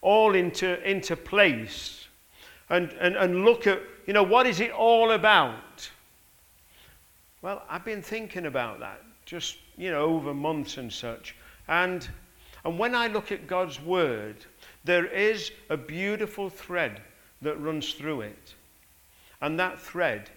[0.00, 2.06] all into, into place
[2.70, 5.90] and, and, and look at, you know, what is it all about?
[7.40, 11.36] Well, I've been thinking about that just, you know, over months and such.
[11.68, 12.08] And,
[12.64, 14.36] and when I look at God's word,
[14.84, 17.00] there is a beautiful thread
[17.40, 18.54] that runs through it.
[19.40, 20.30] And that thread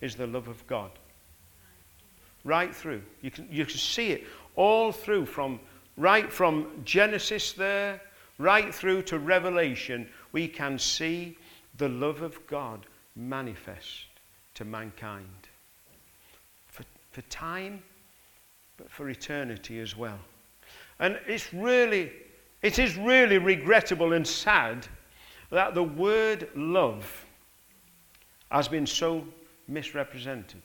[0.00, 0.90] is the love of God
[2.44, 3.02] right through.
[3.20, 4.24] You can, you can see it
[4.56, 5.60] all through from
[5.96, 8.00] right from Genesis there,
[8.38, 10.08] right through to Revelation.
[10.32, 11.36] We can see
[11.78, 14.06] the love of God manifest
[14.54, 15.26] to mankind
[16.68, 17.82] for, for time,
[18.76, 20.18] but for eternity as well.
[20.98, 22.12] And it's really,
[22.62, 24.86] it is really regrettable and sad
[25.50, 27.26] that the word love
[28.50, 29.24] has been so
[29.68, 30.62] misrepresented.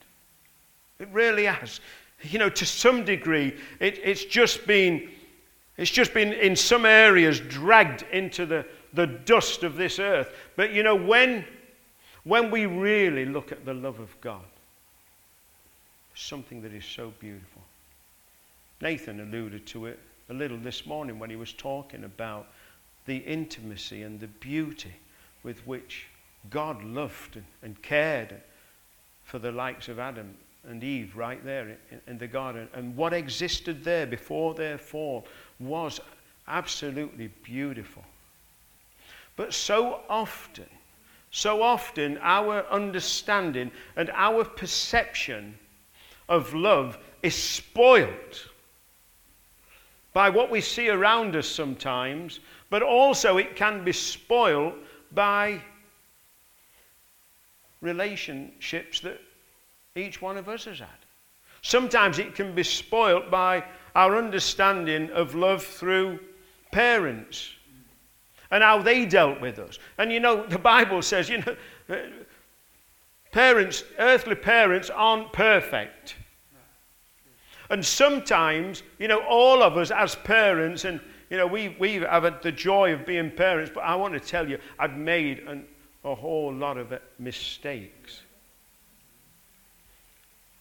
[0.99, 1.79] It really has.
[2.21, 5.09] You know, to some degree, it, it's just been,
[5.77, 10.33] it's just been in some areas dragged into the, the dust of this earth.
[10.55, 11.45] But you know, when,
[12.23, 14.45] when we really look at the love of God,
[16.15, 17.61] something that is so beautiful.
[18.81, 22.47] Nathan alluded to it a little this morning when he was talking about
[23.05, 24.93] the intimacy and the beauty
[25.43, 26.07] with which
[26.49, 28.35] God loved and, and cared
[29.23, 30.35] for the likes of Adam
[30.67, 32.67] and Eve right there in, in the garden.
[32.73, 35.25] And what existed there before their fall
[35.59, 35.99] was
[36.47, 38.03] absolutely beautiful.
[39.35, 40.69] But so often,
[41.31, 45.57] so often, our understanding and our perception
[46.27, 48.49] of love is spoilt
[50.13, 52.39] by what we see around us sometimes,
[52.69, 54.73] but also it can be spoilt
[55.11, 55.61] by
[57.81, 59.19] relationships that
[59.97, 60.89] each one of us has had.
[61.61, 63.63] Sometimes it can be spoilt by
[63.95, 66.19] our understanding of love through
[66.71, 67.51] parents
[68.51, 69.79] and how they dealt with us.
[69.97, 71.55] And you know, the Bible says, you know,
[73.31, 76.15] parents, earthly parents aren't perfect.
[77.69, 82.23] And sometimes, you know, all of us as parents, and, you know, we, we have
[82.23, 85.65] had the joy of being parents, but I want to tell you, I've made an,
[86.05, 88.21] a whole lot of mistakes.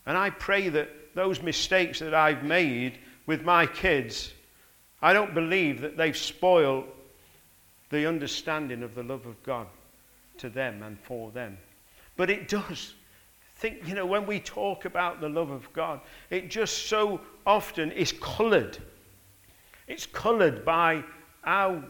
[0.06, 4.32] And I pray that those mistakes that I've made with my kids,
[5.02, 6.84] I don't believe that they've spoiled
[7.90, 9.66] the understanding of the love of God
[10.38, 11.58] to them and for them.
[12.16, 12.94] But it does.
[13.56, 16.00] Think, you know, when we talk about the love of God,
[16.30, 18.76] it just so often is colored.
[19.86, 21.02] It's colored by
[21.42, 21.82] how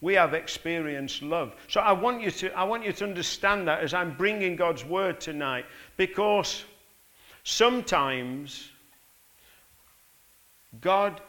[0.00, 1.54] we have experienced love.
[1.68, 4.84] So I want you to, I want you to understand that as I'm bringing God's
[4.84, 5.64] word tonight,
[5.96, 6.64] because
[7.44, 8.70] Sometimes
[10.80, 11.20] God,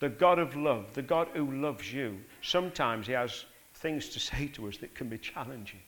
[0.00, 4.46] the God of love, the God who loves you, sometimes He has things to say
[4.48, 5.80] to us that can be challenging.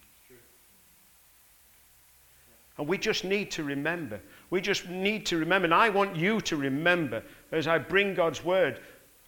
[2.76, 4.20] And we just need to remember.
[4.50, 5.66] We just need to remember.
[5.66, 8.80] And I want you to remember as I bring God's word.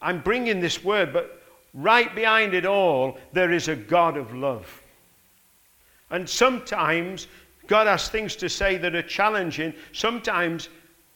[0.02, 1.42] I'm bringing this word, but
[1.72, 4.82] right behind it all, there is a God of love.
[6.10, 7.28] And sometimes
[7.66, 9.74] God has things to say that are challenging.
[9.92, 10.68] Sometimes,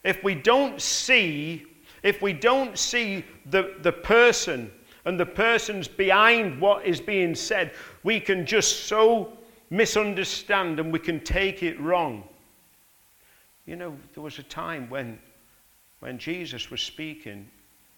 [0.05, 1.67] if we don't see,
[2.03, 4.71] if we don't see the, the person
[5.05, 7.73] and the person's behind what is being said,
[8.03, 9.37] we can just so
[9.71, 12.25] misunderstand and we can take it wrong.
[13.67, 15.19] You know, there was a time when,
[16.01, 17.49] when Jesus was speaking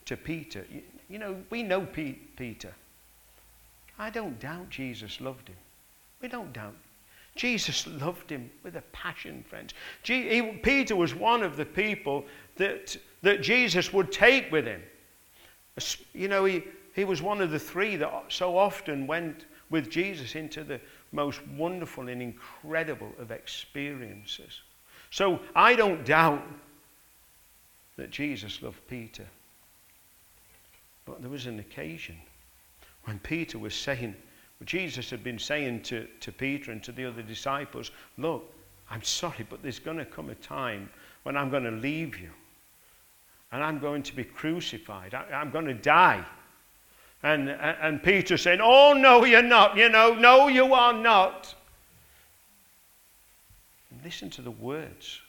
[0.05, 0.67] to Peter.
[0.71, 2.75] You, you know, we know P- Peter.
[3.99, 5.57] I don't doubt Jesus loved him.
[6.21, 6.75] We don't doubt
[7.35, 9.73] Jesus loved him with a passion, friends.
[10.03, 12.27] he, Peter was one of the people
[12.57, 14.83] that, that Jesus would take with him.
[16.13, 16.65] You know, he,
[16.95, 20.79] he was one of the three that so often went with Jesus into the
[21.13, 24.61] most wonderful and incredible of experiences.
[25.11, 26.43] So I don't doubt
[27.97, 29.27] that Jesus loved Peter.
[31.07, 32.17] But there was an occasion
[33.05, 34.15] when Peter was saying,
[34.65, 38.53] Jesus had been saying to, to Peter and to the other disciples, Look,
[38.91, 40.91] I'm sorry, but there's going to come a time
[41.23, 42.31] when I'm going to leave you
[43.53, 45.15] and I'm going to be crucified.
[45.15, 46.25] I, am going to die.
[47.23, 49.77] And, and Peter saying, Oh, no, you're not.
[49.77, 51.55] You know, no, you are not.
[54.03, 55.21] Listen to the words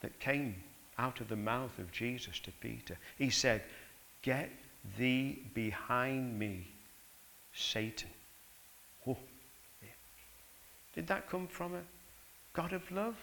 [0.00, 0.56] that came
[0.98, 2.96] out of the mouth of Jesus to Peter.
[3.18, 3.62] He said,
[4.22, 4.50] Get
[4.98, 6.66] thee behind me,
[7.54, 8.08] Satan.
[11.00, 11.80] Did that come from a
[12.52, 13.16] God of love?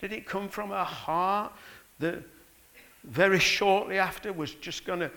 [0.00, 1.52] Did it come from a heart
[1.98, 2.22] that
[3.04, 5.10] very shortly after was just going to,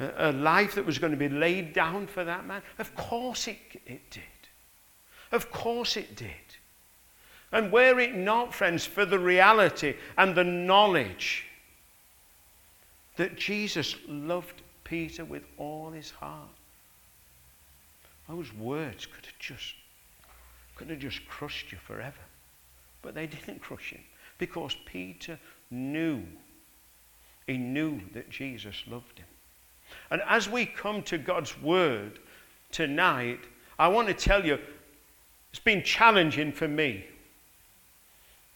[0.00, 2.62] a, a life that was going to be laid down for that man?
[2.78, 4.22] Of course it, it did.
[5.32, 6.30] Of course it did.
[7.52, 11.44] And were it not, friends, for the reality and the knowledge
[13.16, 16.48] that Jesus loved Peter with all his heart,
[18.30, 19.74] those words could have just
[20.74, 22.14] could have just crushed you forever.
[23.02, 24.00] But they didn't crush him
[24.38, 25.38] because Peter
[25.70, 26.22] knew.
[27.46, 29.26] He knew that Jesus loved him.
[30.10, 32.18] And as we come to God's word
[32.70, 33.40] tonight,
[33.78, 34.58] I want to tell you
[35.50, 37.04] it's been challenging for me.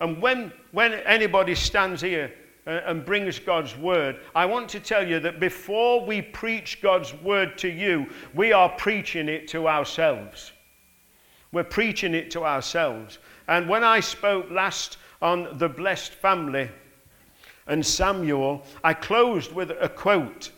[0.00, 2.32] And when, when anybody stands here
[2.66, 7.56] and brings God's word, I want to tell you that before we preach God's word
[7.58, 10.52] to you, we are preaching it to ourselves.
[11.56, 13.16] We're preaching it to ourselves.
[13.48, 16.68] And when I spoke last on the blessed family
[17.66, 20.50] and Samuel, I closed with a quote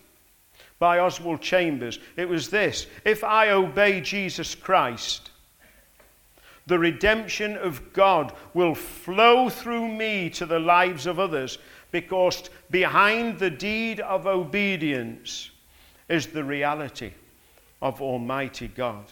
[0.81, 2.00] by Oswald Chambers.
[2.17, 5.31] It was this If I obey Jesus Christ,
[6.67, 11.59] the redemption of God will flow through me to the lives of others
[11.93, 15.50] because behind the deed of obedience
[16.09, 17.12] is the reality
[17.81, 19.05] of Almighty God.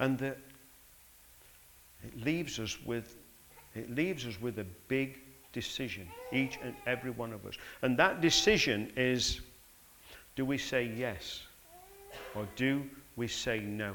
[0.00, 0.38] And that
[2.04, 3.16] it leaves us with
[3.74, 5.20] it leaves us with a big
[5.52, 7.54] decision, each and every one of us.
[7.82, 9.40] And that decision is
[10.36, 11.42] do we say yes
[12.34, 12.82] or do
[13.16, 13.94] we say no?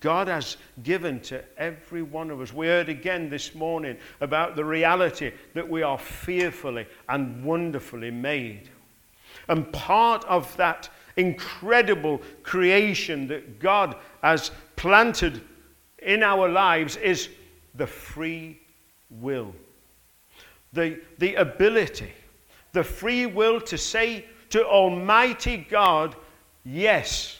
[0.00, 2.52] God has given to every one of us.
[2.52, 8.68] We heard again this morning about the reality that we are fearfully and wonderfully made.
[9.48, 15.42] And part of that incredible creation that God has planted
[16.04, 17.28] in our lives is
[17.74, 18.60] the free
[19.10, 19.54] will.
[20.72, 22.12] The, the ability,
[22.72, 26.16] the free will to say to Almighty God,
[26.64, 27.38] yes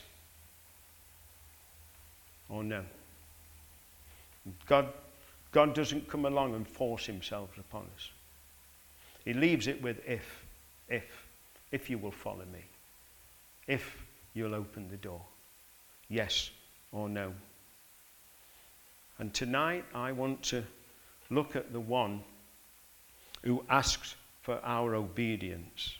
[2.48, 2.84] or no.
[4.66, 4.88] God,
[5.52, 8.10] God doesn't come along and force himself upon us.
[9.24, 10.44] He leaves it with if,
[10.88, 11.26] if,
[11.70, 12.64] if you will follow me,
[13.66, 14.04] if
[14.34, 15.22] you'll open the door,
[16.08, 16.50] yes
[16.90, 17.32] or no.
[19.18, 20.64] And tonight I want to
[21.30, 22.22] look at the one
[23.42, 25.96] who asks for our obedience.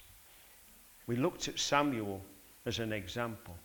[1.07, 2.21] We looked at Samuel
[2.67, 3.57] as an example,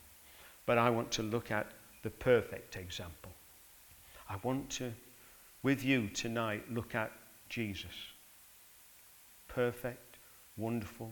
[0.65, 1.67] but I want to look at
[2.03, 3.31] the perfect example.
[4.29, 4.93] I want to,
[5.63, 7.11] with you tonight, look at
[7.49, 7.91] Jesus.
[9.47, 10.17] Perfect,
[10.57, 11.11] wonderful,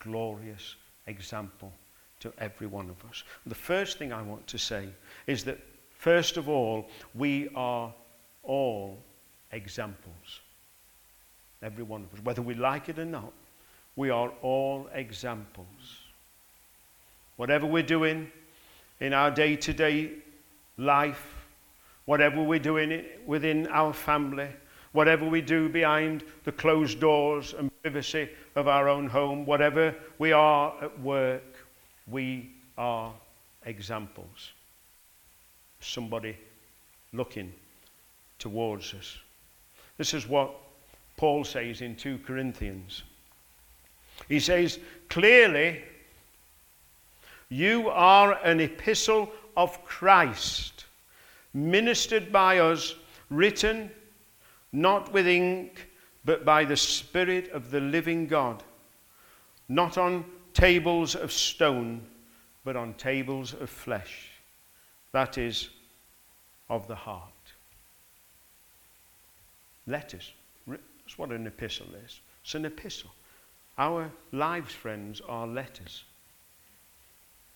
[0.00, 0.76] glorious
[1.06, 1.72] example
[2.20, 3.22] to every one of us.
[3.46, 4.88] The first thing I want to say
[5.26, 5.58] is that,
[5.98, 7.92] first of all, we are
[8.42, 8.98] all
[9.52, 10.40] examples.
[11.62, 12.24] Every one of us.
[12.24, 13.32] Whether we like it or not,
[13.96, 15.66] we are all examples.
[17.36, 18.30] Whatever we're doing
[19.00, 20.12] in our day to day
[20.76, 21.34] life,
[22.04, 24.48] whatever we're doing within our family,
[24.92, 30.32] whatever we do behind the closed doors and privacy of our own home, whatever we
[30.32, 31.44] are at work,
[32.06, 33.12] we are
[33.66, 34.52] examples.
[35.80, 36.36] Somebody
[37.12, 37.52] looking
[38.38, 39.16] towards us.
[39.96, 40.54] This is what
[41.16, 43.02] Paul says in 2 Corinthians.
[44.28, 45.82] He says, Clearly,
[47.48, 50.84] you are an epistle of Christ,
[51.54, 52.94] ministered by us,
[53.30, 53.90] written
[54.72, 55.88] not with ink,
[56.24, 58.62] but by the Spirit of the living God,
[59.68, 62.02] not on tables of stone,
[62.64, 64.27] but on tables of flesh,
[65.12, 65.68] that is,
[66.68, 67.32] of the heart.
[69.86, 70.32] Letters.
[70.66, 72.20] That's what an epistle is.
[72.44, 73.10] It's an epistle.
[73.78, 76.04] Our lives, friends, are letters.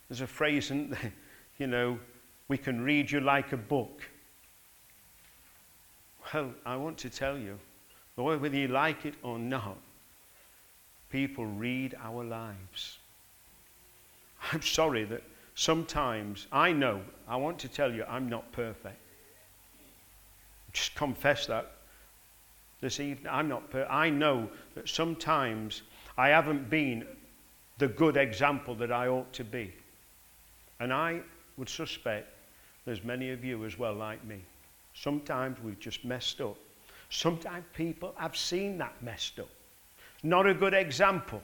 [0.09, 1.13] There's a phrase, in there,
[1.59, 1.99] you know,
[2.49, 4.03] we can read you like a book.
[6.33, 7.59] Well, I want to tell you,
[8.15, 9.77] whether you like it or not,
[11.11, 12.99] people read our lives.
[14.53, 15.23] I'm sorry that
[15.55, 18.99] sometimes, I know, I want to tell you, I'm not perfect.
[20.73, 21.73] just confess that
[22.83, 23.33] this evening.
[23.33, 23.71] I'm not.
[23.71, 25.83] Per- I know that sometimes
[26.19, 27.07] I haven't been
[27.79, 29.73] the good example that I ought to be,
[30.81, 31.21] and I
[31.57, 32.29] would suspect
[32.85, 34.41] there's many of you as well like me.
[34.95, 36.57] Sometimes we've just messed up.
[37.09, 39.49] Sometimes people have seen that messed up.
[40.23, 41.43] Not a good example.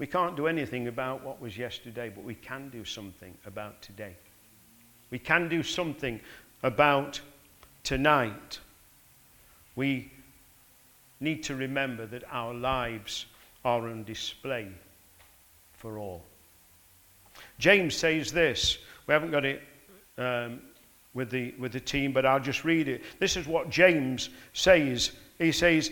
[0.00, 4.16] We can't do anything about what was yesterday, but we can do something about today.
[5.10, 6.18] We can do something
[6.62, 7.20] about
[7.84, 8.60] tonight.
[9.76, 10.10] We
[11.20, 13.26] need to remember that our lives
[13.62, 14.68] are on display
[15.74, 16.24] for all.
[17.58, 18.78] James says this.
[19.06, 19.60] We haven't got it
[20.16, 20.62] um,
[21.12, 23.02] with, the, with the team, but I'll just read it.
[23.18, 25.12] This is what James says.
[25.38, 25.90] He says,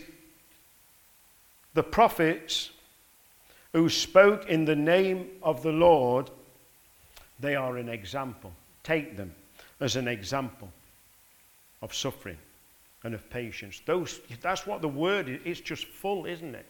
[1.74, 2.70] The prophets
[3.72, 6.30] who spoke in the name of the Lord,
[7.40, 8.52] they are an example.
[8.82, 9.34] Take them
[9.80, 10.70] as an example
[11.82, 12.38] of suffering
[13.04, 13.80] and of patience.
[13.86, 15.40] Those, that's what the word is.
[15.44, 16.66] It's just full, isn't it?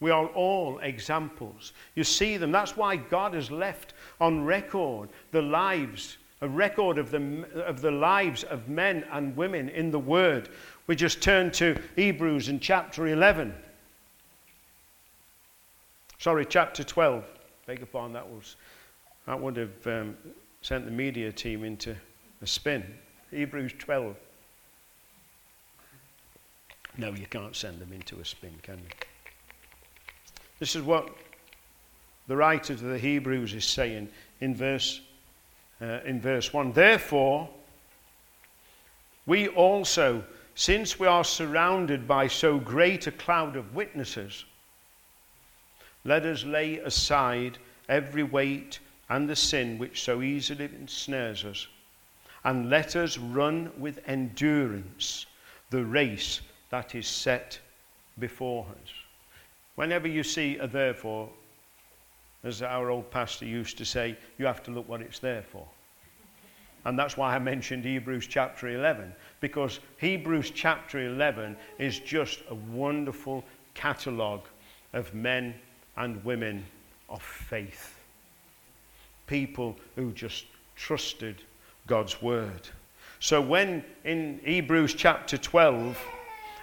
[0.00, 1.72] We are all examples.
[1.94, 2.52] You see them.
[2.52, 7.90] That's why God has left on record the lives, a record of the, of the
[7.90, 10.48] lives of men and women in the Word.
[10.86, 13.54] We just turn to Hebrews in chapter 11.
[16.20, 17.24] Sorry, chapter 12.
[17.64, 18.56] Beg your pardon, that, was,
[19.26, 20.14] that would have um,
[20.60, 21.96] sent the media team into
[22.42, 22.84] a spin.
[23.30, 24.14] Hebrews 12.
[26.98, 28.90] No, you can't send them into a spin, can you?
[30.58, 31.08] This is what
[32.28, 34.10] the writer to the Hebrews is saying
[34.42, 35.00] in verse,
[35.80, 36.72] uh, in verse 1.
[36.72, 37.48] Therefore,
[39.24, 40.22] we also,
[40.54, 44.44] since we are surrounded by so great a cloud of witnesses,
[46.04, 48.78] let us lay aside every weight
[49.08, 51.66] and the sin which so easily ensnares us,
[52.44, 55.26] and let us run with endurance
[55.70, 56.40] the race
[56.70, 57.58] that is set
[58.18, 58.90] before us.
[59.74, 61.28] Whenever you see a therefore,
[62.44, 65.66] as our old pastor used to say, you have to look what it's there for.
[66.86, 72.54] And that's why I mentioned Hebrews chapter 11, because Hebrews chapter 11 is just a
[72.54, 74.44] wonderful catalogue
[74.94, 75.54] of men
[75.96, 76.64] and women
[77.08, 77.94] of faith.
[79.26, 81.42] People who just trusted
[81.86, 82.68] God's word.
[83.18, 85.98] So when in Hebrews chapter 12,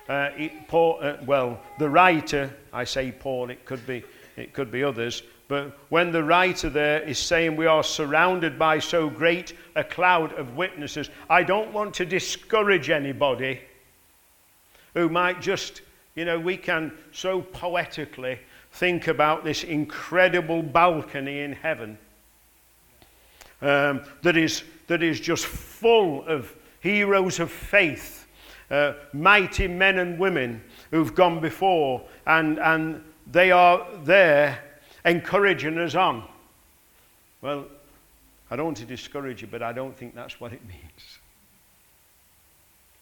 [0.09, 0.29] uh,
[0.67, 4.03] Paul, uh, well, the writer, I say Paul, it could be,
[4.35, 8.79] it could be others, but when the writer there is saying we are surrounded by
[8.79, 13.61] so great a cloud of witnesses, I don't want to discourage anybody
[14.93, 15.81] who might just,
[16.15, 18.39] you know, we can so poetically
[18.77, 21.97] think about this incredible balcony in heaven
[23.59, 28.27] um, that, is, that is just full of heroes of faith,
[28.69, 34.63] uh, mighty men and women who've gone before, and, and they are there
[35.05, 36.23] encouraging us on.
[37.41, 37.65] Well,
[38.51, 41.17] I don't want to discourage you, but I don't think that's what it means.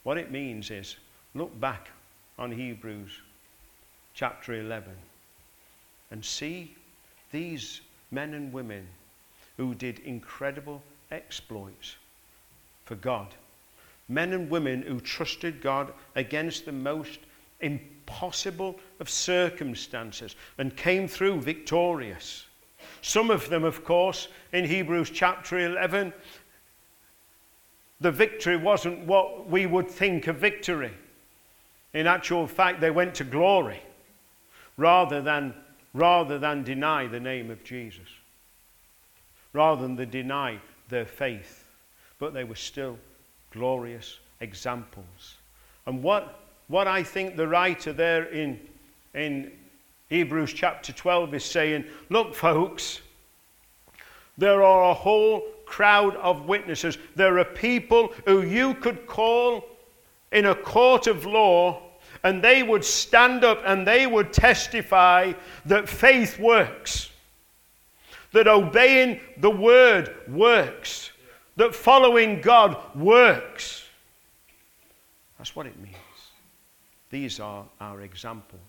[0.03, 0.95] What it means is
[1.33, 1.89] look back
[2.39, 3.11] on Hebrews
[4.13, 4.93] chapter 11
[6.11, 6.75] and see
[7.31, 7.81] these
[8.11, 8.87] men and women
[9.57, 10.81] who did incredible
[11.11, 11.95] exploits
[12.85, 13.27] for God.
[14.07, 17.19] Men and women who trusted God against the most
[17.61, 22.45] impossible of circumstances and came through victorious.
[23.01, 26.13] Some of them, of course, in Hebrews chapter 11,
[28.01, 30.93] the victory wasn't what we would think a victory.
[31.93, 33.81] In actual fact, they went to glory
[34.77, 35.53] rather than
[35.95, 38.07] rather than deny the name of Jesus,
[39.53, 40.59] rather than deny
[40.89, 41.63] their faith.
[42.19, 42.99] But they were still
[43.51, 45.35] glorious examples.
[45.85, 48.59] And what, what I think the writer there in,
[49.13, 49.51] in
[50.09, 52.99] Hebrews chapter 12 is saying look, folks,
[54.37, 56.97] there are a whole crowd of witnesses.
[57.15, 59.63] There are people who you could call
[60.33, 61.81] in a court of law
[62.25, 65.31] and they would stand up and they would testify
[65.63, 67.11] that faith works,
[68.31, 71.11] that obeying the word works,
[71.55, 73.87] that following God works.
[75.37, 75.95] That's what it means.
[77.11, 78.59] These are our examples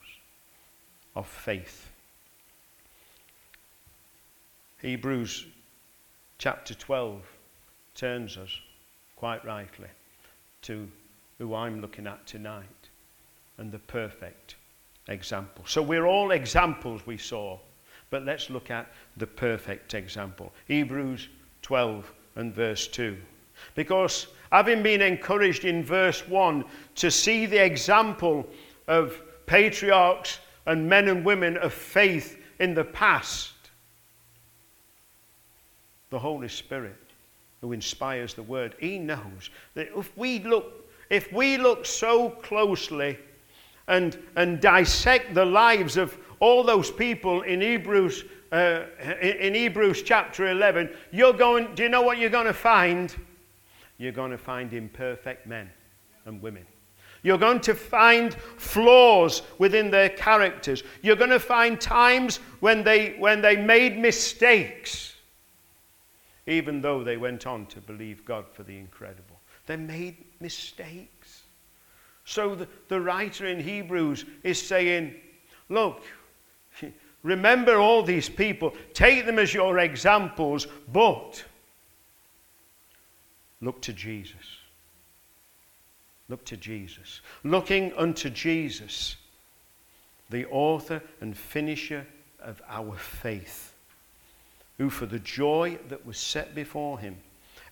[1.16, 1.90] of faith.
[4.82, 5.46] Hebrews
[6.36, 7.22] chapter 12
[7.94, 8.50] turns us,
[9.16, 9.88] quite rightly,
[10.60, 10.86] to
[11.38, 12.66] who I'm looking at tonight
[13.58, 14.56] and the perfect
[15.08, 15.64] example.
[15.66, 17.58] So we're all examples we saw,
[18.10, 20.52] but let's look at the perfect example.
[20.66, 21.28] Hebrews
[21.62, 23.16] 12 and verse 2.
[23.75, 26.64] Because having been encouraged in verse 1
[26.96, 28.46] to see the example
[28.86, 33.52] of patriarchs and men and women of faith in the past,
[36.10, 36.96] the Holy Spirit,
[37.60, 43.18] who inspires the word, he knows that if we look, if we look so closely
[43.88, 48.83] and, and dissect the lives of all those people in Hebrews, uh,
[49.21, 53.14] in Hebrews chapter 11, you're going, do you know what you're going to find?
[53.99, 55.71] You're going to find imperfect men
[56.26, 56.66] and women.
[57.23, 60.85] You're going to find flaws within their characters.
[61.02, 65.16] You're going to find times when they, when they made mistakes,
[66.47, 69.40] even though they went on to believe God for the incredible.
[69.66, 71.15] They made mistakes.
[72.26, 75.14] So the, the writer in Hebrews is saying,
[75.68, 76.02] Look,
[77.23, 81.42] remember all these people, take them as your examples, but
[83.61, 84.59] look to Jesus.
[86.28, 87.21] Look to Jesus.
[87.45, 89.16] Looking unto Jesus,
[90.28, 92.04] the author and finisher
[92.40, 93.73] of our faith,
[94.78, 97.18] who for the joy that was set before him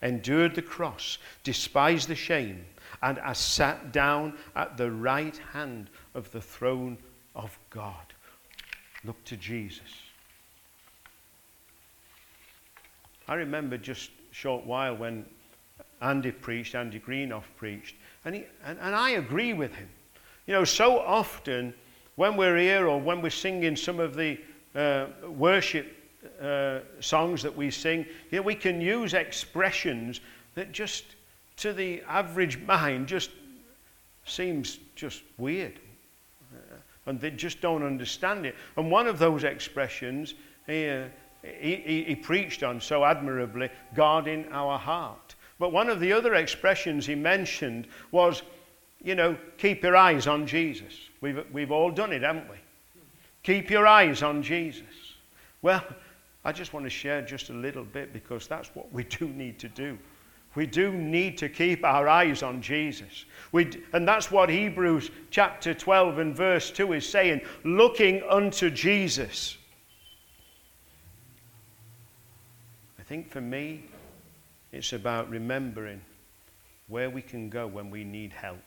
[0.00, 2.64] endured the cross, despised the shame,
[3.04, 6.96] and has sat down at the right hand of the throne
[7.36, 8.14] of God.
[9.04, 9.82] Look to Jesus.
[13.28, 15.26] I remember just a short while when
[16.00, 17.94] Andy preached, Andy Greenough preached,
[18.24, 19.88] and, he, and, and I agree with him.
[20.46, 21.74] You know, so often
[22.16, 24.38] when we're here or when we're singing some of the
[24.74, 25.94] uh, worship
[26.40, 30.22] uh, songs that we sing, you know, we can use expressions
[30.54, 31.04] that just
[31.58, 33.30] to the average mind just
[34.26, 35.78] seems just weird.
[36.54, 38.54] Uh, and they just don't understand it.
[38.76, 40.34] And one of those expressions
[40.66, 41.04] he, uh,
[41.42, 45.34] he, he, he preached on so admirably, guarding our heart.
[45.58, 48.42] But one of the other expressions he mentioned was,
[49.02, 50.94] you know, keep your eyes on Jesus.
[51.20, 52.56] We've, we've all done it, haven't we?
[53.42, 54.82] Keep your eyes on Jesus.
[55.60, 55.84] Well,
[56.44, 59.58] I just want to share just a little bit because that's what we do need
[59.60, 59.98] to do.
[60.54, 63.24] We do need to keep our eyes on Jesus.
[63.50, 69.56] We, and that's what Hebrews chapter 12 and verse 2 is saying looking unto Jesus.
[72.98, 73.84] I think for me,
[74.70, 76.00] it's about remembering
[76.88, 78.58] where we can go when we need help.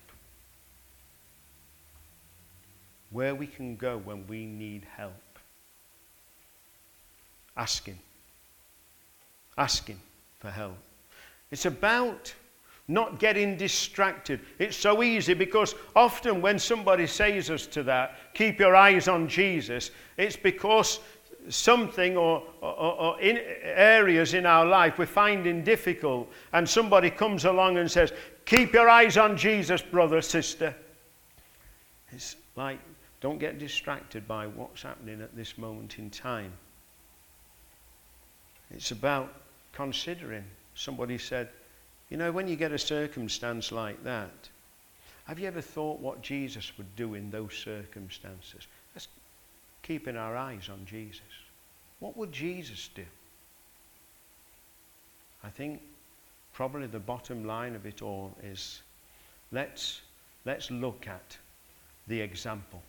[3.11, 5.13] Where we can go when we need help.
[7.55, 7.97] Asking.
[9.57, 9.99] Asking
[10.39, 10.77] for help.
[11.51, 12.33] It's about
[12.87, 14.39] not getting distracted.
[14.59, 19.27] It's so easy because often when somebody says us to that, keep your eyes on
[19.27, 20.99] Jesus, it's because
[21.49, 27.45] something or, or, or, in areas in our life we're finding difficult, and somebody comes
[27.45, 28.11] along and says,
[28.45, 30.73] Keep your eyes on Jesus, brother, sister.
[32.11, 32.79] It's like,
[33.19, 36.53] don't get distracted by what's happening at this moment in time.
[38.71, 39.33] It's about
[39.73, 40.45] considering.
[40.77, 41.49] Somebody said,
[42.09, 44.49] You know, when you get a circumstance like that,
[45.25, 48.67] have you ever thought what Jesus would do in those circumstances?
[48.93, 49.07] Let's
[49.81, 51.21] keeping our eyes on Jesus.
[51.99, 53.05] What would Jesus do?
[55.43, 55.81] I think
[56.53, 58.81] probably the bottom line of it all is
[59.51, 60.01] let's,
[60.45, 61.37] let's look at
[62.07, 62.83] the example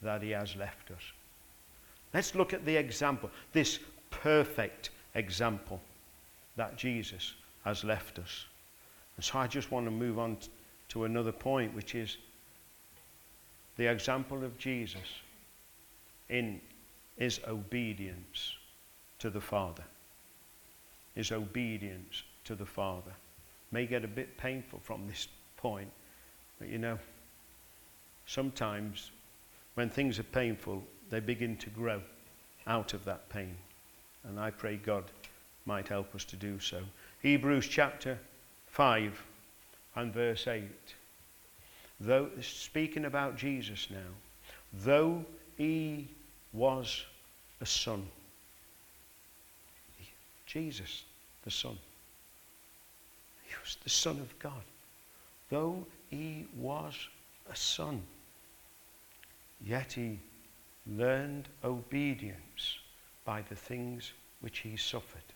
[0.00, 1.02] that he has left us.
[2.12, 3.80] Let's look at the example, this
[4.10, 5.80] perfect example
[6.56, 8.44] that Jesus has left us.
[9.16, 10.36] And so I just want to move on
[10.90, 12.16] to another point, which is
[13.76, 15.20] the example of Jesus
[16.28, 16.60] in
[17.16, 18.54] his obedience
[19.18, 19.84] to the Father.
[21.14, 23.12] His obedience to the Father.
[23.70, 25.90] May get a bit painful from this point,
[26.58, 26.98] but you know,
[28.26, 29.10] sometimes
[29.74, 32.00] when things are painful, they begin to grow
[32.66, 33.56] out of that pain.
[34.24, 35.04] And I pray God
[35.66, 36.80] might help us to do so.
[37.22, 38.18] Hebrews chapter
[38.68, 39.22] 5
[39.96, 40.62] and verse 8.
[42.00, 44.12] Though, speaking about Jesus now,
[44.72, 45.24] though
[45.56, 46.08] he
[46.52, 47.04] was
[47.60, 48.06] a son.
[50.54, 51.02] Jesus,
[51.42, 51.76] the Son.
[53.44, 54.62] He was the Son of God.
[55.50, 56.94] Though he was
[57.50, 58.00] a son,
[59.60, 60.20] yet he
[60.86, 62.78] learned obedience
[63.24, 65.33] by the things which he suffered.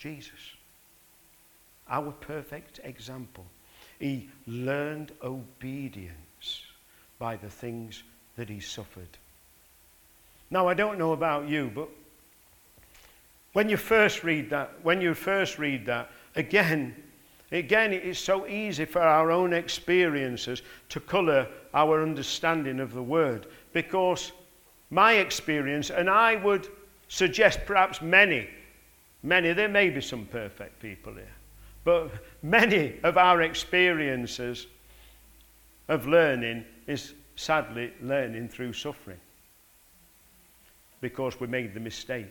[0.00, 0.54] Jesus,
[1.88, 3.44] our perfect example.
[3.98, 6.62] He learned obedience
[7.18, 8.02] by the things
[8.36, 9.18] that he suffered.
[10.50, 11.88] Now, I don't know about you, but
[13.52, 16.96] when you first read that, when you first read that, again,
[17.52, 23.02] Again, it is so easy for our own experiences to colour our understanding of the
[23.02, 24.30] word because
[24.90, 26.68] my experience, and I would
[27.08, 28.48] suggest perhaps many,
[29.22, 31.34] many, there may be some perfect people here,
[31.84, 32.10] but
[32.42, 34.66] many of our experiences
[35.88, 39.20] of learning is sadly learning through suffering
[41.00, 42.26] because we made the mistake.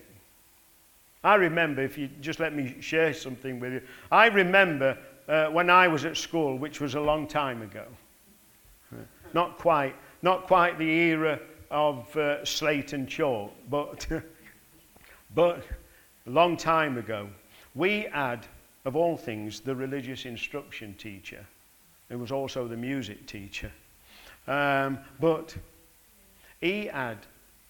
[1.23, 4.97] I remember, if you just let me share something with you, I remember
[5.27, 7.85] uh, when I was at school, which was a long time ago.
[9.33, 14.07] Not quite, not quite the era of uh, slate and chalk, but,
[15.35, 15.63] but
[16.29, 17.29] long time ago,
[17.75, 18.45] we had,
[18.85, 21.45] of all things, the religious instruction teacher.
[22.09, 23.71] It was also the music teacher.
[24.47, 25.55] Um, but
[26.61, 27.17] he had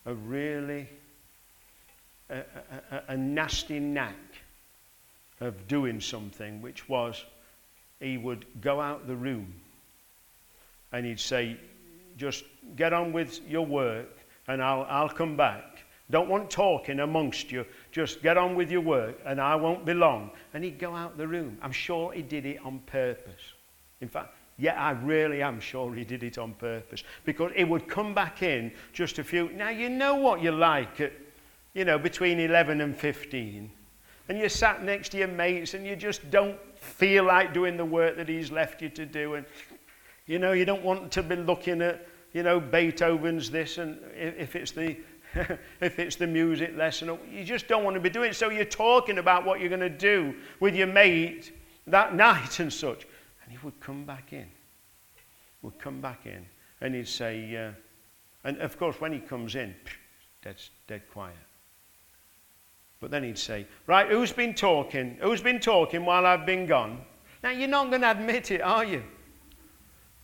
[0.05, 0.87] a really
[2.29, 2.39] a,
[2.91, 4.15] a, a nasty knack
[5.41, 7.23] of doing something, which was
[7.99, 9.53] he would go out the room
[10.91, 11.57] and he'd say,
[12.17, 12.43] just
[12.75, 14.17] get on with your work
[14.47, 15.78] and I'll, I'll come back.
[16.11, 17.65] Don't want talking amongst you.
[17.91, 20.31] Just get on with your work and I won't be long.
[20.53, 21.57] And he'd go out the room.
[21.61, 23.53] I'm sure he did it on purpose.
[24.01, 27.03] In fact, yeah, I really am sure he did it on purpose.
[27.25, 29.49] Because he would come back in just a few.
[29.51, 31.13] Now, you know what you're like at,
[31.73, 33.71] you know, between 11 and 15.
[34.27, 37.85] And you're sat next to your mates and you just don't feel like doing the
[37.85, 39.35] work that he's left you to do.
[39.35, 39.45] And,
[40.25, 44.55] you know, you don't want to be looking at, you know, Beethoven's this and if
[44.55, 44.97] it's the,
[45.81, 47.17] if it's the music lesson.
[47.31, 48.35] You just don't want to be doing it.
[48.35, 51.55] So you're talking about what you're going to do with your mate
[51.87, 53.05] that night and such.
[53.43, 54.47] And he would come back in.
[55.61, 56.45] Would come back in.
[56.81, 57.71] And he'd say, uh,
[58.43, 59.75] and of course, when he comes in,
[60.41, 60.55] dead,
[60.87, 61.35] dead quiet.
[62.99, 65.17] But then he'd say, Right, who's been talking?
[65.21, 67.01] Who's been talking while I've been gone?
[67.43, 69.03] Now, you're not going to admit it, are you?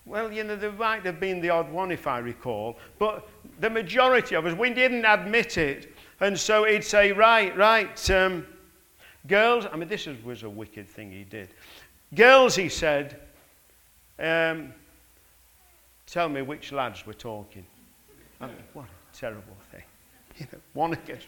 [0.05, 3.27] Well, you know, there might have been the odd one if I recall, but
[3.59, 5.93] the majority of us, we didn't admit it.
[6.19, 8.45] And so he'd say, Right, right, um,
[9.27, 11.49] girls, I mean, this was a wicked thing he did.
[12.13, 13.19] Girls, he said,
[14.19, 14.73] um,
[16.05, 17.65] tell me which lads were talking.
[18.39, 19.83] I mean, what a terrible thing.
[20.37, 21.27] You know, one against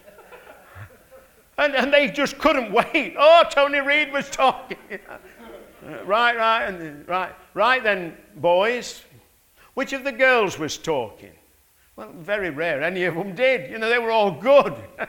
[1.58, 3.14] and, and they just couldn't wait.
[3.18, 4.76] Oh, Tony Reid was talking.
[6.04, 9.02] right, right, and right, right then, boys.
[9.72, 11.32] Which of the girls was talking?
[11.98, 12.80] Well, very rare.
[12.80, 13.68] Any of them did.
[13.68, 14.72] You know, they were all good.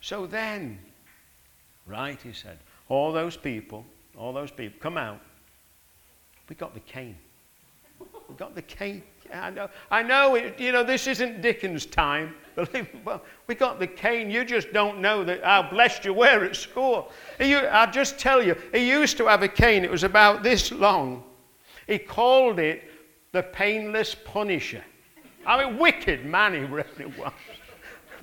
[0.00, 0.80] so then,
[1.86, 3.86] right, he said, all those people,
[4.18, 5.20] all those people, come out.
[6.48, 7.16] We got the cane.
[8.00, 9.04] We got the cane.
[9.32, 12.34] I know, I know it, you know, this isn't Dickens' time.
[13.04, 14.28] well, we got the cane.
[14.28, 17.12] You just don't know that how blessed you were at school.
[17.38, 19.84] I'll just tell you, he used to have a cane.
[19.84, 21.22] It was about this long.
[21.86, 22.82] He called it
[23.30, 24.82] the painless punisher.
[25.46, 27.32] I mean, wicked man he really was.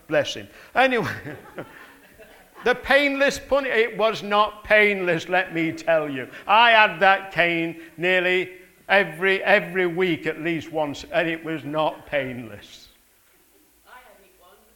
[0.07, 0.47] Bless him.
[0.75, 1.09] Anyway,
[2.65, 3.73] the painless punisher.
[3.73, 6.27] It was not painless, let me tell you.
[6.45, 8.51] I had that cane nearly
[8.89, 12.89] every, every week at least once, and it was not painless.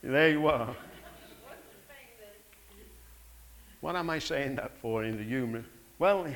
[0.01, 0.75] There you are.
[3.81, 5.63] What am I saying that for in the humour?
[5.99, 6.27] Well,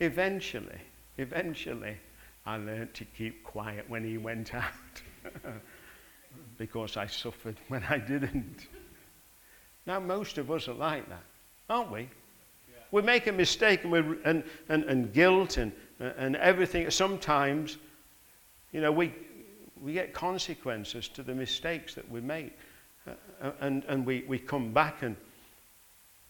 [0.00, 0.80] eventually,
[1.16, 1.96] eventually,
[2.44, 4.64] I learned to keep quiet when he went out
[6.58, 8.66] because I suffered when I didn't.
[9.86, 11.22] Now, most of us are like that,
[11.68, 12.02] aren't we?
[12.02, 12.78] Yeah.
[12.92, 16.90] We make a mistake and, we and, and, and guilt and, and everything.
[16.90, 17.78] Sometimes,
[18.72, 19.12] you know, we,
[19.80, 22.56] we get consequences to the mistakes that we make.
[23.08, 25.16] Uh, and, and we, we come back and,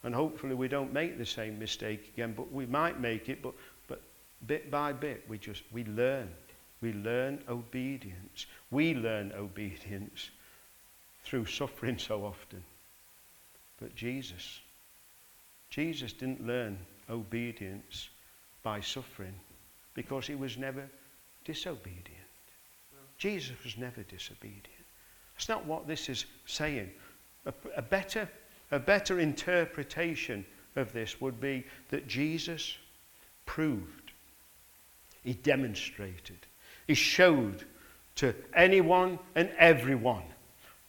[0.04, 3.52] and hopefully we don't make the same mistake again, but we might make it, but,
[3.88, 4.00] but
[4.46, 6.28] bit by bit we just, we learn.
[6.80, 8.46] We learn obedience.
[8.70, 10.30] We learn obedience
[11.24, 12.62] through suffering so often.
[13.80, 14.60] But Jesus,
[15.68, 18.08] Jesus didn't learn obedience
[18.62, 19.34] by suffering
[19.94, 20.88] because he was never
[21.44, 22.06] disobedient.
[23.18, 24.66] Jesus was never disobedient.
[25.34, 26.90] That's not what this is saying.
[27.46, 28.28] A, a, better,
[28.70, 30.44] a better interpretation
[30.76, 32.76] of this would be that Jesus
[33.46, 34.12] proved,
[35.22, 36.38] he demonstrated,
[36.90, 37.64] he showed
[38.16, 40.24] to anyone and everyone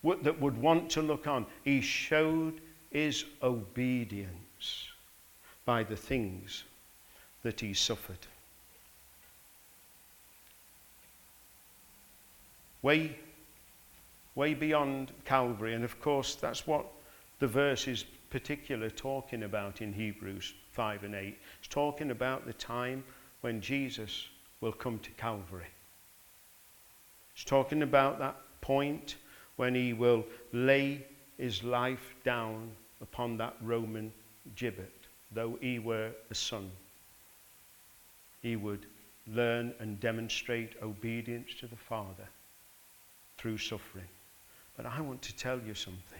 [0.03, 2.59] that would want to look on, he showed
[2.89, 4.87] his obedience
[5.63, 6.63] by the things
[7.43, 8.17] that he suffered.
[12.81, 13.15] Way
[14.33, 15.75] way beyond Calvary.
[15.75, 16.87] And of course, that's what
[17.37, 21.37] the verse is particular talking about in Hebrews 5 and 8.
[21.59, 23.03] It's talking about the time
[23.41, 24.29] when Jesus
[24.61, 25.67] will come to Calvary.
[27.33, 29.15] It's talking about that point
[29.55, 31.05] when he will lay
[31.37, 34.11] his life down upon that Roman
[34.55, 34.91] gibbet,
[35.31, 36.71] though he were a son.
[38.41, 38.85] He would
[39.27, 42.27] learn and demonstrate obedience to the Father
[43.37, 44.07] through suffering.
[44.77, 46.19] But I want to tell you something.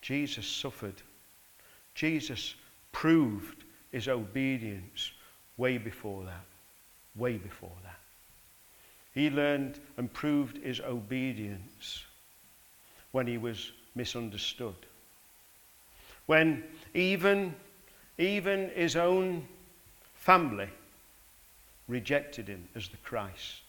[0.00, 1.02] Jesus suffered.
[1.94, 2.54] Jesus
[2.92, 5.12] proved his obedience
[5.56, 6.44] way before that.
[7.16, 7.98] Way before that.
[9.14, 12.04] He learned and proved his obedience
[13.12, 14.74] when he was misunderstood.
[16.26, 16.62] When
[16.94, 17.54] even,
[18.18, 19.46] even his own
[20.14, 20.68] family
[21.88, 23.62] rejected him as the Christ.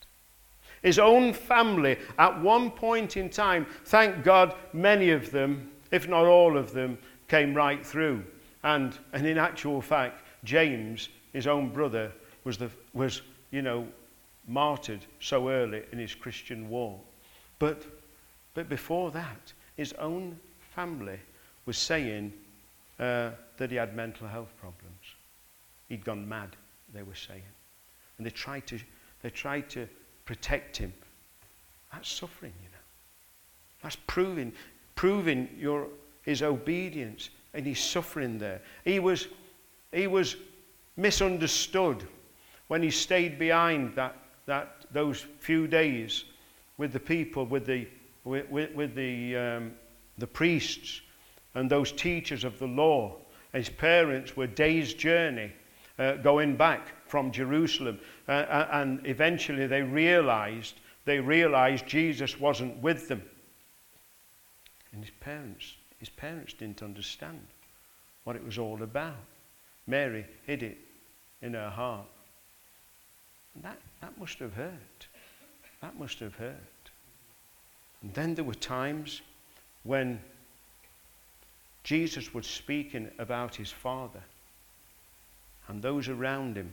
[0.82, 6.26] His own family, at one point in time, thank God, many of them, if not
[6.26, 6.98] all of them,
[7.28, 8.24] came right through.
[8.64, 12.12] And, and in actual fact, James, his own brother,
[12.44, 13.22] was, the, was,
[13.52, 13.88] you know,
[14.50, 17.00] martyred so early in his Christian walk.
[17.60, 17.86] But,
[18.54, 20.38] but before that, his own
[20.76, 21.20] family
[21.66, 22.34] was saying
[23.00, 25.16] uh, that he had mental health problems.
[25.88, 26.56] He'd gone mad,
[26.94, 27.44] they were saying.
[28.18, 28.80] And they tried to,
[29.22, 29.88] they tried to
[30.26, 30.94] protect him.
[31.92, 32.78] That's suffering, you know.
[33.84, 34.52] That's proving,
[34.96, 35.88] proving your,
[36.24, 38.62] his obedience and his suffering there.
[38.84, 39.28] He was,
[39.92, 40.36] he was
[40.98, 42.06] misunderstood
[42.68, 44.16] when he stayed behind that,
[44.50, 46.26] that, those few days
[46.78, 47.88] with the people, with the,
[48.24, 49.74] with, with, the, um,
[50.18, 51.02] the priests
[51.54, 53.16] and those teachers of the law.
[53.54, 55.52] His parents were days' journey
[56.00, 58.00] uh, going back from Jerusalem.
[58.28, 63.22] Uh, uh, and eventually they realized, they realized Jesus wasn't with them.
[64.92, 67.46] And his parents, his parents didn't understand
[68.24, 69.16] what it was all about.
[69.86, 70.78] Mary hid it
[71.44, 72.08] in her heart.
[73.54, 75.08] And that, that must have hurt.
[75.82, 76.56] That must have hurt.
[78.02, 79.22] And then there were times
[79.84, 80.20] when
[81.84, 84.22] Jesus was speaking about his Father.
[85.68, 86.72] And those around him,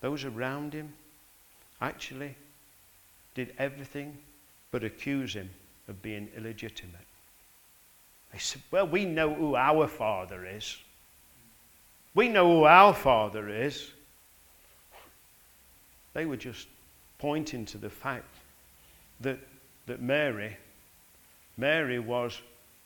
[0.00, 0.92] those around him
[1.80, 2.36] actually
[3.34, 4.18] did everything
[4.70, 5.50] but accuse him
[5.88, 7.06] of being illegitimate.
[8.32, 10.78] They said, Well, we know who our Father is.
[12.14, 13.90] We know who our Father is.
[16.14, 16.68] They were just
[17.18, 18.34] pointing to the fact
[19.20, 19.38] that,
[19.86, 20.56] that Mary,
[21.56, 22.40] Mary was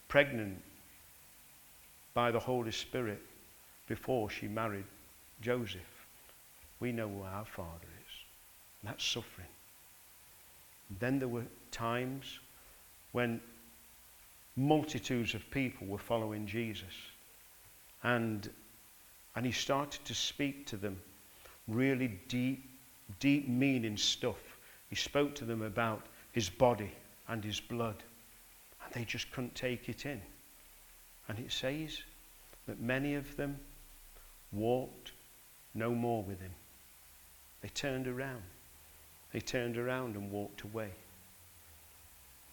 [0.09, 0.63] pregnant
[2.15, 3.21] by the Holy Spirit
[3.87, 4.85] before she married
[5.41, 5.81] Joseph.
[6.81, 7.69] We know who our Father
[8.07, 8.13] is.
[8.83, 9.49] And that's suffering.
[10.89, 12.39] And then there were times
[13.13, 13.41] when
[14.57, 16.95] multitudes of people were following Jesus.
[18.03, 18.49] And,
[19.35, 21.01] and he started to speak to them
[21.69, 22.65] really deep,
[23.21, 24.39] deep meaning stuff.
[24.89, 26.91] He spoke to them about his body
[27.29, 28.03] and his blood.
[28.85, 30.21] And they just couldn't take it in.
[31.29, 32.03] And it says
[32.67, 33.59] that many of them
[34.53, 35.13] walked
[35.75, 36.53] no more with him.
[37.63, 38.43] They turned around.
[39.33, 40.91] They turned around and walked away.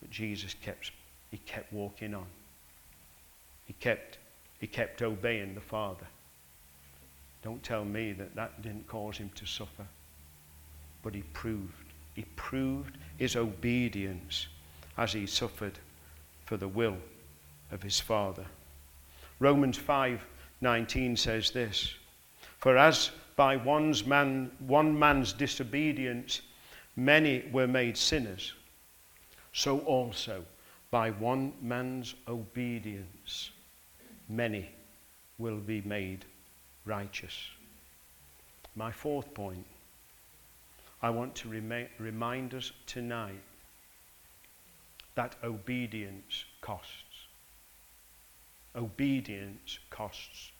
[0.01, 0.91] But Jesus kept,
[1.31, 2.25] he kept walking on.
[3.65, 4.17] He kept,
[4.59, 6.07] he kept obeying the Father.
[7.43, 9.85] Don't tell me that that didn't cause him to suffer.
[11.03, 14.47] But he proved, he proved his obedience
[14.97, 15.77] as he suffered
[16.45, 16.97] for the will
[17.71, 18.45] of his Father.
[19.39, 21.95] Romans 5:19 says this
[22.57, 26.41] For as by one's man, one man's disobedience
[26.95, 28.53] many were made sinners,
[29.51, 30.45] so also
[30.91, 33.49] by one man's obedience
[34.29, 34.69] many
[35.37, 36.25] will be made
[36.85, 37.49] righteous.
[38.75, 39.65] My fourth point
[41.03, 43.41] I want to remi- remind us tonight
[45.15, 47.27] that obedience costs.
[48.73, 50.51] Obedience costs.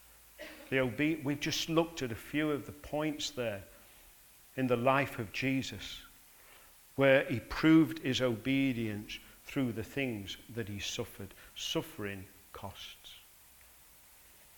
[0.70, 3.64] The obe- we've just looked at a few of the points there
[4.58, 6.02] in the life of Jesus
[6.98, 11.34] where he proved his obedience through the things that he suffered.
[11.56, 13.16] Suffering costs.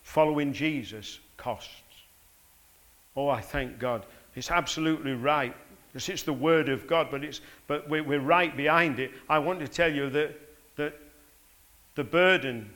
[0.04, 1.72] Following Jesus costs.
[3.16, 4.06] Oh, I thank God.
[4.36, 5.56] It's absolutely right.
[5.96, 9.12] It's the word of God, but, it's, but we're, we're right behind it.
[9.30, 10.38] I want to tell you that,
[10.76, 11.00] that
[11.96, 12.70] the burden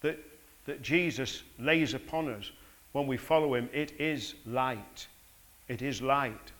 [0.00, 0.18] that,
[0.64, 2.50] that Jesus lays upon us
[2.92, 5.06] when we follow him, it is light.
[5.68, 6.52] It is light.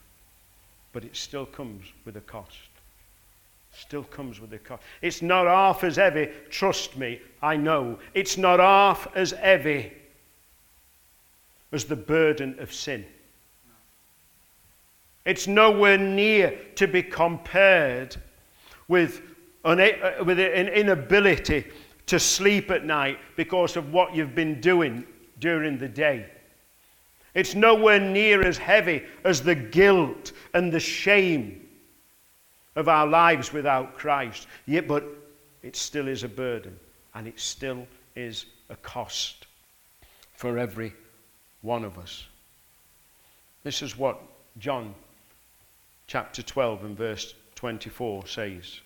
[0.93, 2.59] But it still comes with a cost.
[3.73, 4.83] Still comes with a cost.
[5.01, 7.99] It's not half as heavy, trust me, I know.
[8.13, 9.93] It's not half as heavy
[11.73, 13.07] as the burden of sin.
[15.25, 18.17] It's nowhere near to be compared
[18.89, 19.23] with
[19.65, 21.67] an, uh, with an inability
[22.07, 25.07] to sleep at night because of what you've been doing
[25.39, 26.27] during the day.
[27.35, 31.67] It's nowhere near as heavy as the guilt and the shame
[32.77, 34.47] of our lives without Christ.
[34.67, 35.05] Yet, but
[35.63, 36.79] it still is a burden
[37.15, 39.47] and it still is a cost
[40.35, 40.93] for every
[41.63, 42.27] one of us.
[43.63, 44.21] This is what
[44.59, 44.95] John
[46.13, 48.81] chapter 12 and verse 24 says.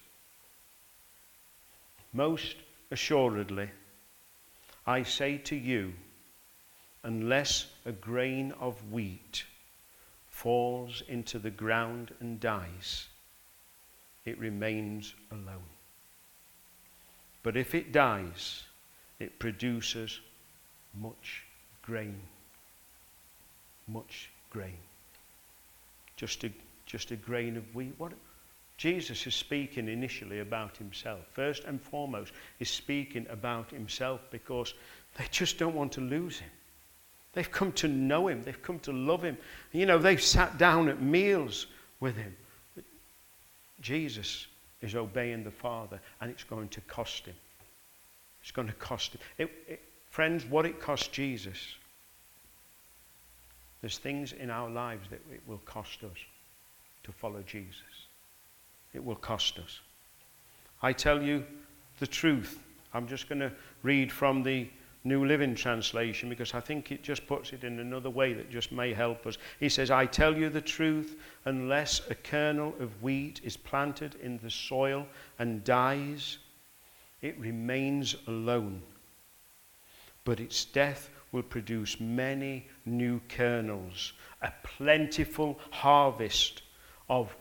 [2.12, 2.54] Most
[2.92, 3.68] assuredly,
[4.86, 5.94] I say to you,
[7.02, 9.42] unless a grain of wheat
[10.30, 13.08] falls into the ground and dies,
[14.24, 15.72] it remains alone.
[17.42, 18.62] But if it dies,
[19.18, 20.20] it produces
[20.94, 21.42] much
[21.82, 22.20] grain.
[23.88, 24.78] Much grain.
[26.16, 26.52] Just a,
[26.86, 27.94] just a grain of wheat.
[27.98, 28.12] What,
[28.76, 31.20] Jesus is speaking initially about himself.
[31.32, 34.74] First and foremost, he's speaking about himself because
[35.18, 36.50] they just don't want to lose him.
[37.32, 39.36] They've come to know him, they've come to love him.
[39.72, 41.66] You know, they've sat down at meals
[42.00, 42.34] with him.
[42.74, 42.84] But
[43.80, 44.46] Jesus
[44.80, 47.34] is obeying the Father, and it's going to cost him.
[48.42, 49.20] It's going to cost him.
[49.38, 51.74] It, it, friends, what it cost Jesus,
[53.80, 56.18] there's things in our lives that it will cost us
[57.06, 58.08] to follow Jesus.
[58.92, 59.80] It will cost us.
[60.82, 61.44] I tell you
[62.00, 62.58] the truth.
[62.92, 64.68] I'm just going to read from the
[65.04, 68.72] New Living Translation because I think it just puts it in another way that just
[68.72, 69.38] may help us.
[69.60, 74.40] He says, I tell you the truth, unless a kernel of wheat is planted in
[74.42, 75.06] the soil
[75.38, 76.38] and dies,
[77.22, 78.82] it remains alone.
[80.24, 86.62] But its death will produce many new kernels, a plentiful harvest
[87.08, 87.34] of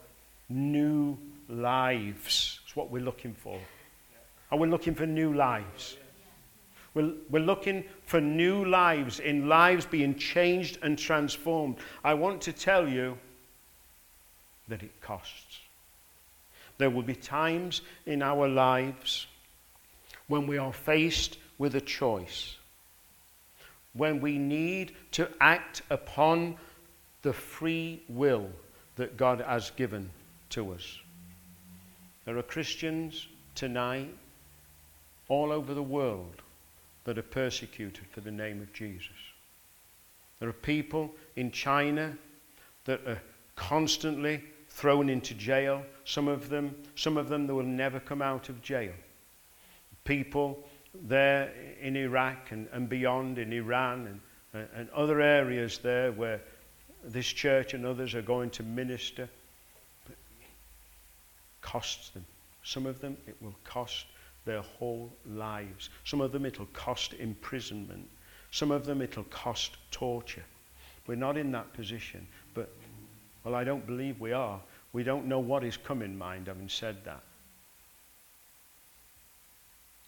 [0.49, 1.17] new
[1.49, 2.59] lives.
[2.63, 3.59] That's what we're looking for.
[4.51, 5.97] Are we're looking for new lives?
[6.93, 11.77] We're, we're looking for new lives, in lives being changed and transformed.
[12.03, 13.17] I want to tell you
[14.67, 15.59] that it costs.
[16.77, 19.27] There will be times in our lives
[20.27, 22.55] when we are faced with a choice,
[23.93, 26.55] when we need to act upon
[27.21, 28.49] the free will
[28.95, 30.09] that God has given
[30.51, 30.99] to us.
[32.25, 34.13] There are Christians tonight
[35.27, 36.41] all over the world
[37.03, 39.09] that are persecuted for the name of Jesus.
[40.39, 42.17] There are people in China
[42.85, 43.21] that are
[43.55, 45.83] constantly thrown into jail.
[46.03, 48.93] Some of them, some of them that will never come out of jail.
[50.03, 54.19] People there in Iraq and, and beyond, in Iran
[54.53, 56.41] and, and other areas there where
[57.05, 59.29] this church and others are going to minister
[60.07, 60.15] But
[61.61, 62.25] costs them.
[62.63, 64.05] Some of them it will cost
[64.45, 65.89] their whole lives.
[66.03, 68.07] Some of them it'll cost imprisonment.
[68.51, 70.43] Some of them it'll cost torture.
[71.07, 72.69] We're not in that position, but,
[73.43, 74.59] well, I don't believe we are.
[74.93, 77.21] We don't know what is coming, mind, having said that.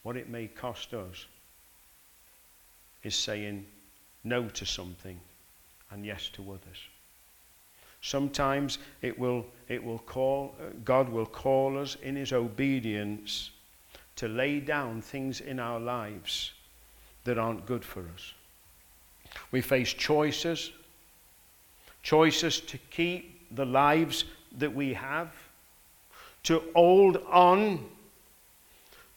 [0.04, 1.26] What it may cost us
[3.04, 3.66] is saying
[4.24, 5.20] no to something
[5.92, 6.78] and yes to others.
[8.02, 13.52] Sometimes it will, it will call, uh, God will call us in his obedience
[14.16, 16.54] to lay down things in our lives
[17.24, 18.34] that aren't good for us.
[19.52, 20.72] We face choices,
[22.04, 24.26] choices to keep the lives
[24.58, 25.32] that we have,
[26.44, 27.86] to hold on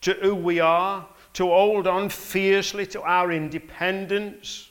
[0.00, 4.69] to who we are, to hold on fiercely to our independence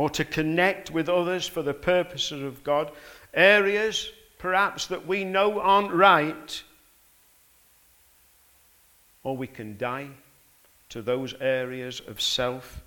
[0.00, 2.90] or to connect with others for the purposes of God,
[3.34, 6.62] areas perhaps that we know aren't right,
[9.22, 10.08] or we can die
[10.88, 12.80] to those areas of self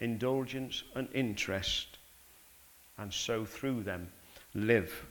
[0.00, 1.98] indulgence and interest,
[2.98, 4.08] and so through them
[4.52, 5.06] live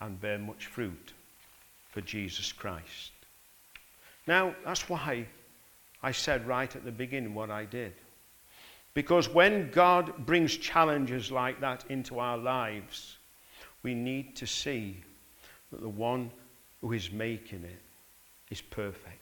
[0.00, 1.12] and bear much fruit
[1.92, 3.12] for Jesus Christ.
[4.26, 5.28] Now, that's why
[6.02, 7.92] I said right at the beginning what I did.
[8.94, 13.16] Because when God brings challenges like that into our lives,
[13.82, 14.96] we need to see
[15.70, 16.30] that the one
[16.80, 17.80] who is making it
[18.50, 19.16] is perfect.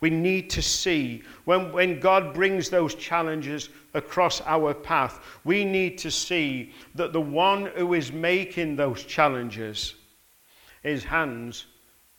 [0.00, 5.96] We need to see when, when God brings those challenges across our path, we need
[5.98, 9.94] to see that the one who is making those challenges,
[10.82, 11.64] his hands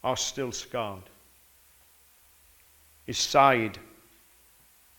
[0.04, 1.04] are still scarred.
[3.06, 3.78] His side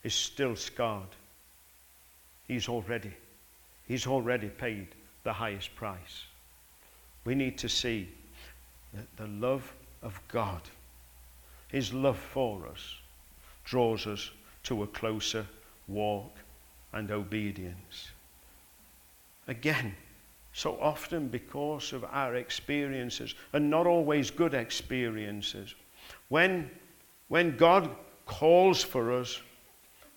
[0.05, 1.09] is still scarred.
[2.49, 3.13] He's already,
[3.87, 4.89] he's already paid
[5.23, 6.25] the highest price.
[7.25, 8.09] We need to see
[8.95, 9.71] that the love
[10.03, 10.63] of God,
[11.69, 12.97] his love for us,
[13.65, 14.31] draws us
[14.65, 15.47] to a closer
[15.87, 16.35] walk
[16.95, 18.11] and obedience.
[19.47, 19.95] Again,
[20.55, 25.75] so often because of our experiences, and not always good experiences,
[26.29, 26.71] when,
[27.29, 27.91] when God
[28.25, 29.41] calls for us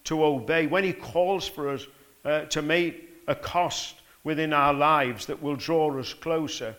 [0.06, 1.86] to obey, when He calls for us
[2.24, 6.76] uh, to meet a cost within our lives that will draw us closer,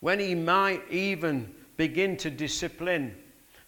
[0.00, 3.14] when He might even begin to discipline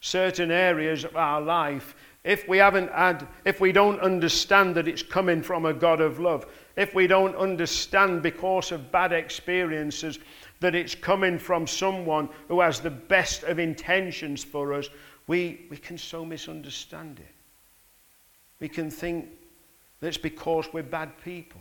[0.01, 5.03] certain areas of our life, if we haven't had, if we don't understand that it's
[5.03, 6.47] coming from a God of love,
[6.77, 10.19] if we don't understand because of bad experiences
[10.61, 14.89] that it's coming from someone who has the best of intentions for us,
[15.27, 17.35] we, we can so misunderstand it.
[18.61, 19.29] We can think
[20.01, 21.61] that it's because we're bad people.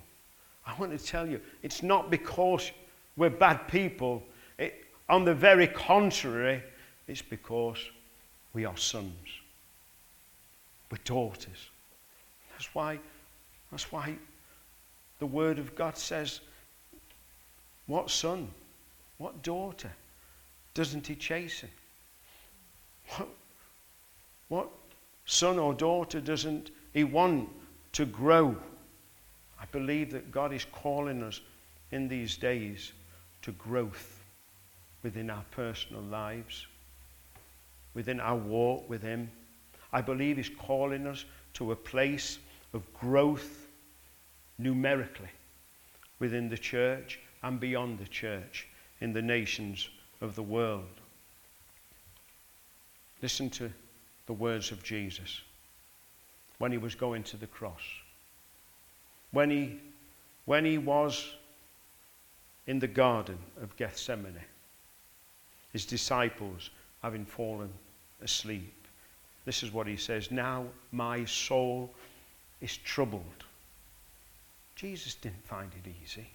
[0.65, 2.71] I want to tell you, it's not because
[3.15, 4.23] we're bad people.
[4.57, 6.61] It, on the very contrary,
[7.07, 7.77] it's because
[8.53, 9.13] we are sons.
[10.91, 11.69] We're daughters.
[12.51, 12.99] That's why,
[13.71, 14.15] that's why
[15.19, 16.41] the Word of God says,
[17.87, 18.49] What son,
[19.17, 19.91] what daughter
[20.73, 21.69] doesn't he chasten?
[23.15, 23.27] What,
[24.49, 24.69] what
[25.25, 27.49] son or daughter doesn't he want
[27.97, 28.55] to grow?
[29.59, 31.41] I believe that God is calling us
[31.91, 32.93] in these days
[33.41, 34.19] to growth
[35.01, 36.67] within our personal lives,
[37.95, 39.31] within our walk with Him.
[39.91, 41.25] I believe He's calling us
[41.55, 42.37] to a place
[42.71, 43.67] of growth
[44.59, 45.31] numerically
[46.19, 48.67] within the church and beyond the church
[49.01, 49.89] in the nations
[50.21, 51.01] of the world.
[53.23, 53.71] Listen to
[54.27, 55.41] the words of Jesus
[56.57, 57.81] when he was going to the cross.
[59.31, 59.79] When he,
[60.45, 61.33] when he was
[62.65, 64.39] in the garden of Gethsemane,
[65.73, 66.69] his disciples
[67.01, 67.69] having fallen
[68.21, 68.73] asleep.
[69.45, 71.93] This is what he says Now my soul
[72.61, 73.23] is troubled.
[74.75, 76.27] Jesus didn't find it easy.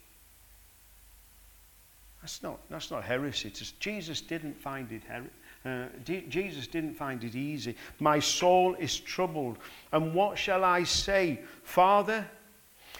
[2.20, 3.52] That's not, that's not heresy.
[3.80, 5.30] Jesus didn't find it heresy.
[5.64, 7.76] Uh, D- Jesus didn't find it easy.
[8.00, 9.58] My soul is troubled.
[9.92, 11.40] And what shall I say?
[11.62, 12.26] Father,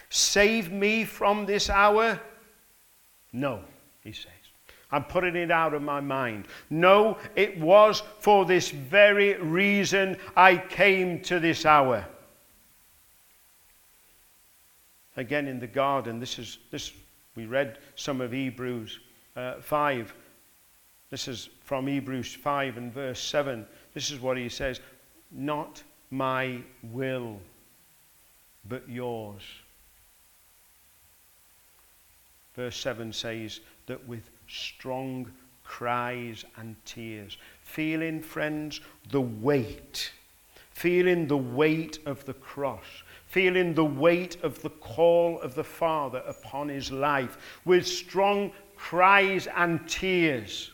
[0.09, 2.19] save me from this hour?
[3.33, 3.61] No,
[4.01, 4.31] he says.
[4.91, 6.47] I'm putting it out of my mind.
[6.69, 12.05] No, it was for this very reason I came to this hour.
[15.17, 16.93] Again in the garden, this is this
[17.35, 18.99] we read some of Hebrews
[19.35, 20.13] uh, 5.
[21.13, 23.67] This is from Hebrews 5 and verse 7.
[23.93, 24.79] This is what he says
[25.29, 27.39] Not my will,
[28.67, 29.43] but yours.
[32.55, 35.31] Verse 7 says that with strong
[35.63, 37.37] cries and tears.
[37.61, 40.11] Feeling, friends, the weight.
[40.71, 43.03] Feeling the weight of the cross.
[43.27, 47.37] Feeling the weight of the call of the Father upon his life.
[47.65, 50.71] With strong cries and tears.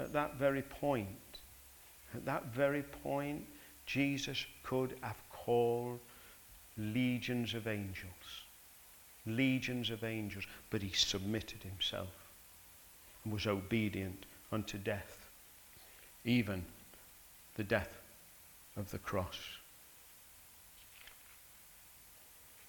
[0.00, 1.08] At that very point,
[2.14, 3.44] at that very point,
[3.84, 6.00] Jesus could have called
[6.78, 8.44] legions of angels.
[9.26, 10.46] Legions of angels.
[10.70, 12.32] But he submitted himself
[13.24, 15.28] and was obedient unto death,
[16.24, 16.64] even
[17.56, 18.00] the death
[18.78, 19.38] of the cross.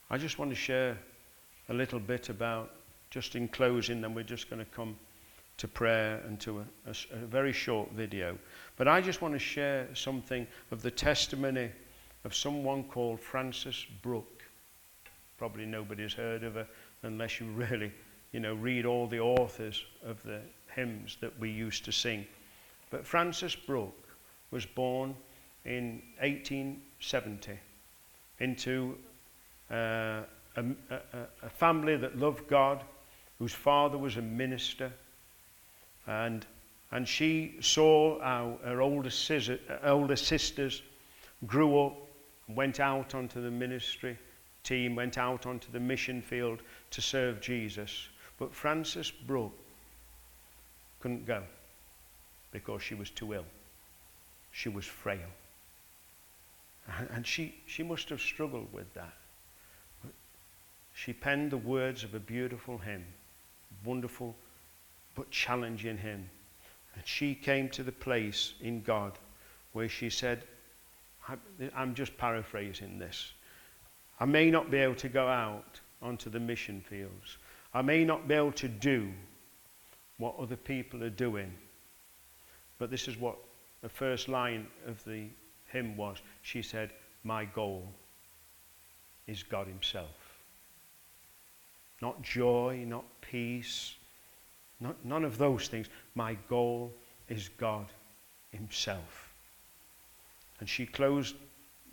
[0.10, 0.98] I just want to share
[1.70, 2.72] a little bit about,
[3.10, 4.98] just in closing, then we're just going to come
[5.62, 8.36] to prayer and to a, a, a very short video.
[8.78, 11.70] But I just want to share something of the testimony
[12.26, 14.42] of someone called Frances Brook.
[15.38, 16.68] Probably nobody's heard of her
[17.04, 17.92] unless you really
[18.32, 20.40] you know, read all the authors of the
[20.74, 22.26] hymns that we used to sing.
[22.90, 23.96] But Frances Brook
[24.50, 25.16] was born
[25.66, 27.60] in 1870
[28.40, 28.98] into
[29.70, 31.00] uh, a, a,
[31.44, 32.82] a family that loved God,
[33.38, 34.92] whose father was a minister,
[36.08, 36.46] and,
[36.92, 40.82] and she saw how her older, scissor, older sisters
[41.46, 41.96] grew up,
[42.48, 44.18] went out onto the ministry
[44.64, 46.60] team, went out onto the mission field
[46.92, 48.08] to serve Jesus.
[48.38, 49.54] But Frances Brook
[51.00, 51.44] couldn't go
[52.52, 53.46] because she was too ill.
[54.52, 55.30] She was frail.
[57.14, 59.14] And she, she must have struggled with that.
[60.94, 63.06] She penned the words of a beautiful hymn,
[63.86, 64.36] wonderful
[65.16, 66.30] but challenging hymn.
[66.96, 69.14] And she came to the place in God
[69.74, 70.44] where she said,
[71.76, 73.32] I'm just paraphrasing this.
[74.20, 77.38] I may not be able to go out onto the mission fields.
[77.74, 79.12] I may not be able to do
[80.18, 81.52] what other people are doing.
[82.78, 83.38] But this is what
[83.82, 85.28] the first line of the
[85.72, 86.18] hymn was.
[86.42, 86.92] She said,
[87.24, 87.88] My goal
[89.28, 90.10] is God Himself.
[92.02, 93.96] Not joy, not peace,
[94.82, 95.88] not, none of those things.
[96.16, 96.94] My goal
[97.30, 97.86] is God
[98.52, 99.32] Himself.
[100.60, 101.36] And she closed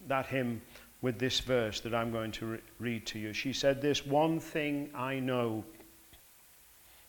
[0.09, 0.61] that hymn
[1.01, 3.33] with this verse that I'm going to re- read to you.
[3.33, 5.65] She said, This one thing I know,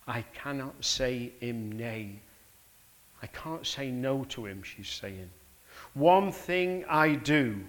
[0.07, 2.19] I cannot say him nay.
[3.21, 5.29] I can't say no to him, she's saying.
[5.93, 7.59] One thing I do,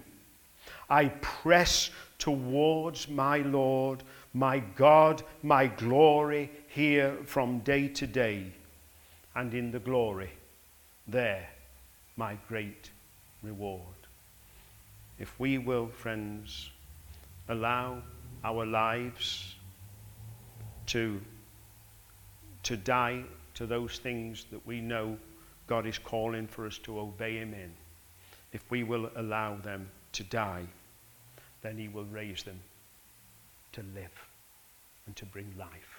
[0.89, 4.03] I press towards my Lord,
[4.33, 8.45] my God, my glory here from day to day.
[9.35, 10.31] And in the glory,
[11.07, 11.47] there,
[12.15, 12.89] my great
[13.43, 13.81] reward.
[15.19, 16.69] If we will, friends,
[17.49, 18.01] allow
[18.43, 19.55] our lives
[20.87, 21.21] to,
[22.63, 25.17] to die to those things that we know
[25.67, 27.71] God is calling for us to obey Him in,
[28.51, 30.65] if we will allow them to die,
[31.61, 32.59] then He will raise them
[33.73, 34.27] to live
[35.05, 35.90] and to bring life.